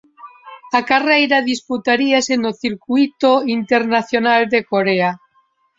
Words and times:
A 0.79 0.81
carreira 0.89 1.47
disputaríase 1.51 2.33
no 2.43 2.51
Circuíto 2.63 3.31
Internacional 3.57 4.41
de 4.53 4.59
Corea. 4.71 5.11